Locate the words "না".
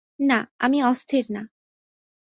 0.19-0.39, 1.29-1.41